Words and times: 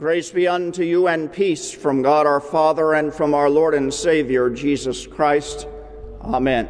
Grace 0.00 0.30
be 0.30 0.48
unto 0.48 0.82
you 0.82 1.08
and 1.08 1.30
peace 1.30 1.70
from 1.70 2.00
God 2.00 2.26
our 2.26 2.40
Father 2.40 2.94
and 2.94 3.12
from 3.12 3.34
our 3.34 3.50
Lord 3.50 3.74
and 3.74 3.92
Savior 3.92 4.48
Jesus 4.48 5.06
Christ. 5.06 5.66
Amen. 6.22 6.66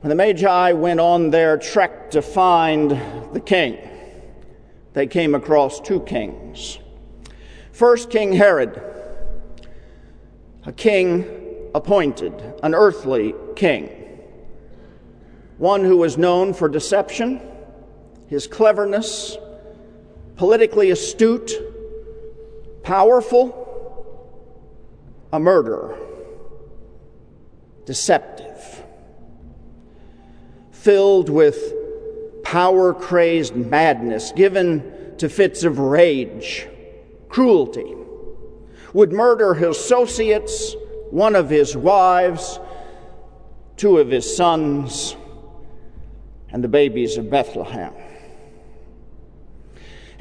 When 0.00 0.10
the 0.10 0.14
Magi 0.14 0.72
went 0.72 1.00
on 1.00 1.30
their 1.30 1.56
trek 1.56 2.10
to 2.10 2.20
find 2.20 2.90
the 3.32 3.40
king, 3.40 3.78
they 4.92 5.06
came 5.06 5.34
across 5.34 5.80
two 5.80 6.00
kings. 6.00 6.78
First, 7.72 8.10
King 8.10 8.34
Herod, 8.34 8.78
a 10.66 10.72
king 10.72 11.70
appointed, 11.74 12.34
an 12.62 12.74
earthly 12.74 13.34
king, 13.56 13.88
one 15.56 15.84
who 15.84 15.96
was 15.96 16.18
known 16.18 16.52
for 16.52 16.68
deception, 16.68 17.40
his 18.26 18.46
cleverness, 18.46 19.38
politically 20.36 20.90
astute, 20.90 21.52
powerful, 22.82 23.58
a 25.32 25.38
murderer, 25.38 25.98
deceptive, 27.86 28.82
filled 30.70 31.28
with 31.28 31.74
power 32.42 32.92
crazed 32.92 33.54
madness, 33.54 34.32
given 34.32 35.14
to 35.18 35.28
fits 35.28 35.64
of 35.64 35.78
rage, 35.78 36.66
cruelty, 37.28 37.94
would 38.92 39.12
murder 39.12 39.54
his 39.54 39.76
associates, 39.76 40.74
one 41.10 41.34
of 41.36 41.48
his 41.48 41.76
wives, 41.76 42.58
two 43.76 43.98
of 43.98 44.10
his 44.10 44.36
sons, 44.36 45.16
and 46.50 46.62
the 46.62 46.68
babies 46.68 47.16
of 47.16 47.30
Bethlehem. 47.30 47.92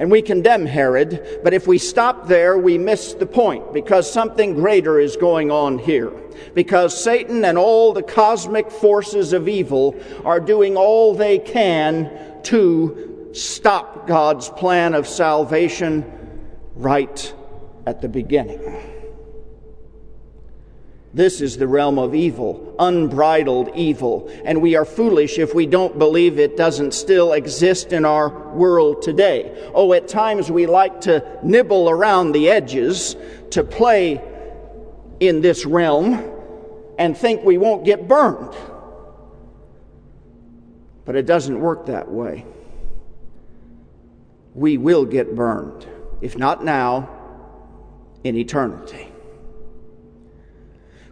And 0.01 0.09
we 0.09 0.23
condemn 0.23 0.65
Herod, 0.65 1.41
but 1.43 1.53
if 1.53 1.67
we 1.67 1.77
stop 1.77 2.27
there, 2.27 2.57
we 2.57 2.79
miss 2.79 3.13
the 3.13 3.27
point 3.27 3.71
because 3.71 4.11
something 4.11 4.55
greater 4.55 4.99
is 4.99 5.15
going 5.15 5.51
on 5.51 5.77
here. 5.77 6.11
Because 6.55 7.03
Satan 7.03 7.45
and 7.45 7.55
all 7.55 7.93
the 7.93 8.01
cosmic 8.01 8.71
forces 8.71 9.31
of 9.31 9.47
evil 9.47 9.95
are 10.25 10.39
doing 10.39 10.75
all 10.75 11.13
they 11.13 11.37
can 11.37 12.09
to 12.45 13.29
stop 13.33 14.07
God's 14.07 14.49
plan 14.49 14.95
of 14.95 15.07
salvation 15.07 16.03
right 16.73 17.35
at 17.85 18.01
the 18.01 18.09
beginning. 18.09 18.59
This 21.13 21.41
is 21.41 21.57
the 21.57 21.67
realm 21.67 21.99
of 21.99 22.15
evil, 22.15 22.73
unbridled 22.79 23.75
evil, 23.75 24.31
and 24.45 24.61
we 24.61 24.75
are 24.75 24.85
foolish 24.85 25.39
if 25.39 25.53
we 25.53 25.65
don't 25.65 25.99
believe 25.99 26.39
it 26.39 26.55
doesn't 26.55 26.93
still 26.93 27.33
exist 27.33 27.91
in 27.91 28.05
our 28.05 28.29
world 28.53 29.01
today. 29.01 29.69
Oh, 29.73 29.91
at 29.91 30.07
times 30.07 30.49
we 30.49 30.67
like 30.67 31.01
to 31.01 31.39
nibble 31.43 31.89
around 31.89 32.31
the 32.31 32.49
edges 32.49 33.17
to 33.49 33.61
play 33.61 34.21
in 35.19 35.41
this 35.41 35.65
realm 35.65 36.31
and 36.97 37.17
think 37.17 37.43
we 37.43 37.57
won't 37.57 37.83
get 37.83 38.07
burned. 38.07 38.55
But 41.03 41.17
it 41.17 41.25
doesn't 41.25 41.59
work 41.59 41.87
that 41.87 42.09
way. 42.09 42.45
We 44.53 44.77
will 44.77 45.03
get 45.03 45.35
burned, 45.35 45.85
if 46.21 46.37
not 46.37 46.63
now, 46.63 47.09
in 48.23 48.37
eternity. 48.37 49.10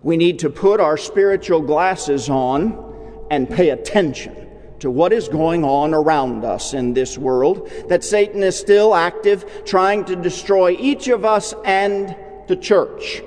We 0.01 0.17
need 0.17 0.39
to 0.39 0.49
put 0.49 0.79
our 0.79 0.97
spiritual 0.97 1.61
glasses 1.61 2.29
on 2.29 3.27
and 3.29 3.49
pay 3.49 3.69
attention 3.69 4.47
to 4.79 4.89
what 4.89 5.11
is 5.11 5.27
going 5.27 5.63
on 5.65 5.93
around 5.93 6.45
us 6.45 6.73
in 6.73 6.93
this 6.93 7.17
world, 7.17 7.69
that 7.89 8.03
Satan 8.03 8.43
is 8.43 8.57
still 8.57 8.95
active, 8.95 9.63
trying 9.65 10.05
to 10.05 10.15
destroy 10.15 10.71
each 10.79 11.09
of 11.09 11.25
us 11.25 11.53
and 11.65 12.15
the 12.47 12.55
church. 12.55 13.21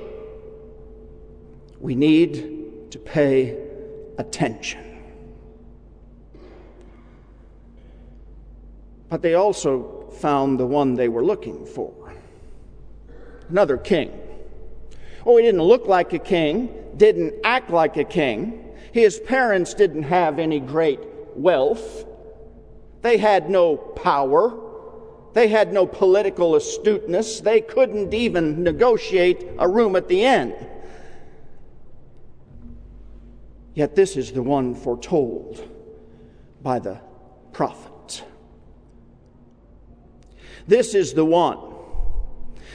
We 1.79 1.95
need 1.95 2.91
to 2.93 2.99
pay 2.99 3.59
attention. 4.17 4.81
But 9.11 9.21
they 9.21 9.35
also 9.35 10.09
found 10.21 10.59
the 10.59 10.67
one 10.67 10.95
they 10.95 11.09
were 11.09 11.25
looking 11.25 11.67
for 11.67 12.15
another 13.51 13.77
king. 13.77 14.22
Oh, 15.25 15.37
he 15.37 15.43
didn't 15.43 15.63
look 15.63 15.87
like 15.87 16.13
a 16.13 16.19
king, 16.19 16.75
didn't 16.97 17.35
act 17.45 17.71
like 17.71 17.97
a 17.97 18.05
king. 18.05 18.75
His 18.93 19.21
parents 19.21 19.75
didn't 19.75 20.05
have 20.05 20.39
any 20.39 20.61
great 20.61 21.01
wealth. 21.35 22.05
They 23.03 23.17
had 23.17 23.49
no 23.49 23.77
power. 23.77 24.59
They 25.33 25.49
had 25.49 25.73
no 25.73 25.87
political 25.87 26.57
astuteness. 26.57 27.41
They 27.41 27.61
couldn't 27.61 28.13
even 28.13 28.63
negotiate 28.63 29.47
a 29.59 29.69
room 29.69 29.97
at 29.97 30.09
the 30.09 30.25
inn. 30.25 30.55
Yet 33.75 33.95
this 33.97 34.17
is 34.17 34.33
the 34.33 34.43
one 34.43 34.75
foretold 34.75 35.67
by 36.63 36.79
the 36.79 37.01
prophet. 37.53 38.25
This 40.67 40.95
is 40.95 41.15
the 41.15 41.25
one 41.25 41.72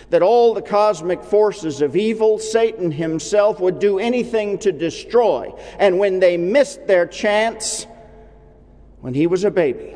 that 0.09 0.22
all 0.22 0.53
the 0.53 0.62
cosmic 0.62 1.23
forces 1.23 1.81
of 1.81 1.95
evil, 1.95 2.40
Satan 2.40 2.91
himself, 2.91 3.59
would 3.59 3.79
do 3.79 4.00
anything 4.00 4.57
to 4.59 4.72
destroy. 4.72 5.53
And 5.79 6.00
when 6.00 6.19
they 6.19 6.38
missed 6.38 6.88
their 6.88 7.06
chance, 7.06 7.85
when 9.01 9.13
he 9.13 9.28
was 9.28 9.44
a 9.44 9.51
baby, 9.51 9.95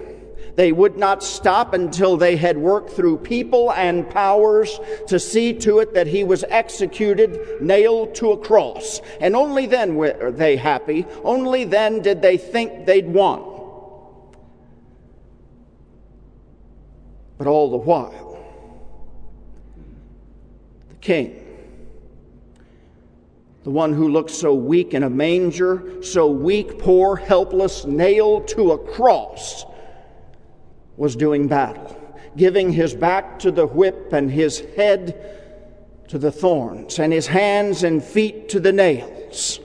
they 0.56 0.72
would 0.72 0.98
not 0.98 1.24
stop 1.24 1.74
until 1.74 2.18
they 2.18 2.36
had 2.36 2.58
worked 2.58 2.92
through 2.92 3.18
people 3.20 3.72
and 3.72 4.10
powers 4.10 4.80
to 5.08 5.20
see 5.20 5.54
to 5.54 5.80
it 5.80 5.94
that 5.94 6.08
he 6.08 6.24
was 6.24 6.44
executed, 6.50 7.62
nailed 7.62 8.16
to 8.16 8.32
a 8.32 8.38
cross. 8.38 9.02
And 9.22 9.36
only 9.36 9.66
then 9.66 9.96
were 9.96 10.32
they 10.32 10.58
happy. 10.58 11.06
Only 11.24 11.64
then 11.64 12.02
did 12.02 12.22
they 12.22 12.38
think 12.38 12.86
they'd 12.86 13.08
won. 13.08 13.44
But 17.38 17.48
all 17.48 17.72
the 17.72 17.78
while, 17.78 18.31
king. 21.02 21.38
The 23.64 23.70
one 23.70 23.94
who 23.94 24.10
looked 24.10 24.32
so 24.32 24.56
weak 24.56 24.94
in 24.94 25.04
a 25.04 25.10
manger, 25.10 26.02
so 26.02 26.28
weak, 26.32 26.80
poor, 26.80 27.16
helpless, 27.16 27.86
nailed 27.86 28.48
to 28.50 28.72
a 28.72 28.78
cross, 28.78 29.66
was 30.98 31.16
doing 31.16 31.48
battle, 31.48 31.96
giving 32.36 32.72
his 32.72 32.96
back 32.96 33.38
to 33.40 33.52
the 33.52 33.68
whip 33.68 34.14
and 34.14 34.32
his 34.32 34.60
head 34.76 35.38
to 36.08 36.18
the 36.18 36.32
thorns, 36.32 37.00
and 37.00 37.14
his 37.14 37.28
hands 37.28 37.84
and 37.84 38.04
feet 38.04 38.50
to 38.50 38.60
the 38.60 38.72
nails. 38.72 39.60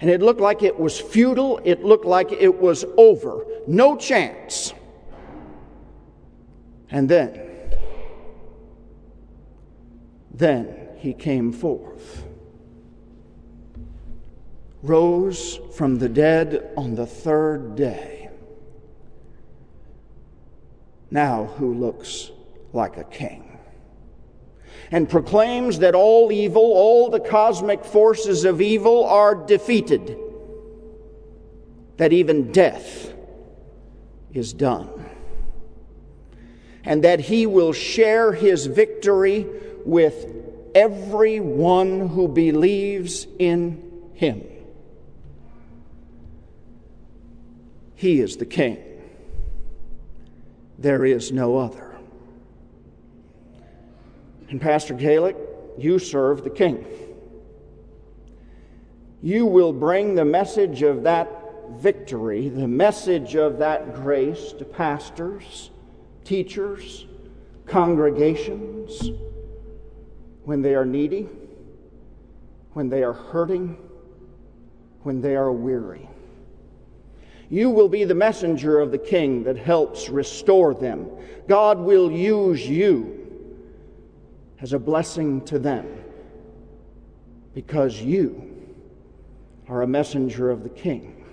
And 0.00 0.08
it 0.08 0.22
looked 0.22 0.40
like 0.40 0.62
it 0.62 0.78
was 0.78 1.00
futile, 1.00 1.60
it 1.64 1.82
looked 1.82 2.04
like 2.06 2.30
it 2.30 2.60
was 2.60 2.84
over, 2.96 3.44
no 3.66 3.96
chance. 3.96 4.72
And 6.90 7.08
then, 7.08 7.49
then 10.32 10.88
he 10.96 11.12
came 11.12 11.52
forth, 11.52 12.24
rose 14.82 15.58
from 15.74 15.98
the 15.98 16.08
dead 16.08 16.72
on 16.76 16.94
the 16.94 17.06
third 17.06 17.76
day. 17.76 18.30
Now, 21.10 21.46
who 21.56 21.74
looks 21.74 22.30
like 22.72 22.96
a 22.96 23.04
king 23.04 23.50
and 24.92 25.08
proclaims 25.08 25.78
that 25.80 25.94
all 25.94 26.32
evil, 26.32 26.62
all 26.62 27.10
the 27.10 27.20
cosmic 27.20 27.84
forces 27.84 28.44
of 28.44 28.60
evil 28.60 29.04
are 29.04 29.34
defeated, 29.34 30.16
that 31.96 32.12
even 32.12 32.50
death 32.50 33.12
is 34.32 34.52
done, 34.52 34.88
and 36.84 37.04
that 37.04 37.20
he 37.20 37.46
will 37.46 37.72
share 37.72 38.32
his 38.32 38.66
victory 38.66 39.46
with 39.84 40.26
everyone 40.74 42.08
who 42.08 42.28
believes 42.28 43.26
in 43.38 44.10
him. 44.14 44.44
He 47.94 48.20
is 48.20 48.36
the 48.36 48.46
King. 48.46 48.78
There 50.78 51.04
is 51.04 51.32
no 51.32 51.58
other. 51.58 51.98
And 54.48 54.60
Pastor 54.60 54.94
Gaelic, 54.94 55.36
you 55.78 55.98
serve 55.98 56.42
the 56.42 56.50
King. 56.50 56.84
You 59.22 59.44
will 59.44 59.72
bring 59.72 60.14
the 60.14 60.24
message 60.24 60.82
of 60.82 61.02
that 61.02 61.28
victory, 61.72 62.48
the 62.48 62.66
message 62.66 63.36
of 63.36 63.58
that 63.58 63.94
grace 63.94 64.52
to 64.52 64.64
pastors, 64.64 65.70
teachers, 66.24 67.06
congregations 67.66 69.12
when 70.44 70.62
they 70.62 70.74
are 70.74 70.84
needy, 70.84 71.28
when 72.72 72.88
they 72.88 73.02
are 73.02 73.12
hurting, 73.12 73.76
when 75.02 75.20
they 75.20 75.36
are 75.36 75.52
weary. 75.52 76.08
You 77.48 77.70
will 77.70 77.88
be 77.88 78.04
the 78.04 78.14
messenger 78.14 78.78
of 78.78 78.92
the 78.92 78.98
King 78.98 79.42
that 79.44 79.56
helps 79.56 80.08
restore 80.08 80.72
them. 80.72 81.08
God 81.48 81.78
will 81.78 82.10
use 82.10 82.66
you 82.66 83.16
as 84.60 84.72
a 84.72 84.78
blessing 84.78 85.44
to 85.46 85.58
them 85.58 85.86
because 87.54 88.00
you 88.00 88.46
are 89.68 89.82
a 89.82 89.86
messenger 89.86 90.50
of 90.50 90.62
the 90.62 90.68
King, 90.68 91.24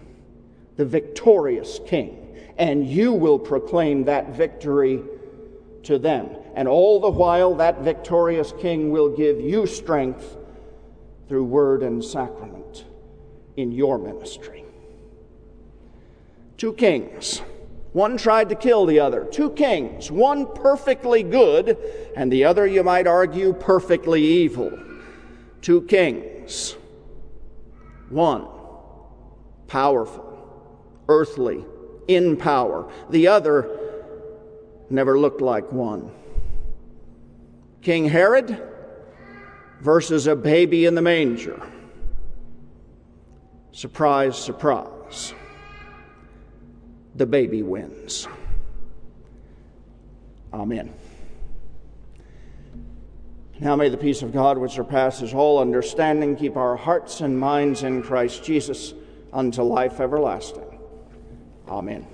the 0.75 0.85
victorious 0.85 1.79
King, 1.85 2.35
and 2.57 2.87
you 2.87 3.13
will 3.13 3.37
proclaim 3.37 4.03
that 4.05 4.35
victory 4.35 5.03
to 5.87 5.97
them. 5.97 6.29
And 6.55 6.67
all 6.67 6.99
the 6.99 7.09
while, 7.09 7.55
that 7.55 7.81
victorious 7.81 8.53
King 8.59 8.91
will 8.91 9.09
give 9.09 9.39
you 9.41 9.65
strength 9.65 10.37
through 11.27 11.45
word 11.45 11.81
and 11.83 12.03
sacrament 12.03 12.85
in 13.55 13.71
your 13.71 13.97
ministry. 13.97 14.63
Two 16.57 16.73
kings. 16.73 17.41
One 17.93 18.17
tried 18.17 18.49
to 18.49 18.55
kill 18.55 18.85
the 18.85 18.99
other. 18.99 19.25
Two 19.25 19.49
kings. 19.51 20.11
One 20.11 20.45
perfectly 20.53 21.23
good, 21.23 21.77
and 22.15 22.31
the 22.31 22.43
other, 22.43 22.67
you 22.67 22.83
might 22.83 23.07
argue, 23.07 23.53
perfectly 23.53 24.21
evil. 24.21 24.77
Two 25.61 25.81
kings. 25.81 26.75
One 28.09 28.47
powerful, 29.67 30.23
earthly, 31.09 31.65
in 32.07 32.37
power. 32.37 32.91
The 33.09 33.27
other 33.27 33.86
never 34.89 35.19
looked 35.19 35.41
like 35.41 35.71
one. 35.71 36.11
King 37.81 38.05
Herod 38.05 38.61
versus 39.81 40.27
a 40.27 40.35
baby 40.35 40.85
in 40.85 40.95
the 40.95 41.01
manger. 41.01 41.61
Surprise, 43.71 44.37
surprise. 44.37 45.33
The 47.15 47.25
baby 47.25 47.63
wins. 47.63 48.27
Amen. 50.53 50.93
Now 53.59 53.75
may 53.75 53.89
the 53.89 53.97
peace 53.97 54.21
of 54.21 54.33
God, 54.33 54.57
which 54.57 54.73
surpasses 54.73 55.33
all 55.33 55.59
understanding, 55.59 56.35
keep 56.35 56.57
our 56.57 56.75
hearts 56.75 57.21
and 57.21 57.39
minds 57.39 57.83
in 57.83 58.03
Christ 58.03 58.43
Jesus 58.43 58.93
unto 59.33 59.63
life 59.63 59.99
everlasting. 59.99 60.79
Amen. 61.67 62.05